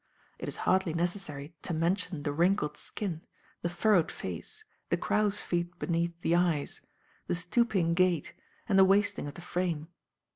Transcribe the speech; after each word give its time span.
It 0.39 0.47
is 0.47 0.57
hardly 0.65 0.95
necessary 0.95 1.53
to 1.61 1.75
mention 1.75 2.23
the 2.23 2.33
wrinkled 2.33 2.75
skin, 2.75 3.21
the 3.61 3.69
furrowed 3.69 4.11
face, 4.11 4.63
the 4.89 4.97
"crow's 4.97 5.39
feet" 5.39 5.77
beneath 5.77 6.19
the 6.21 6.33
eyes, 6.35 6.81
the 7.27 7.35
stooping 7.35 7.93
gait, 7.93 8.33
and 8.67 8.79
the 8.79 8.83
wasting 8.83 9.27
of 9.27 9.35
the 9.35 9.41
frame. 9.41 9.89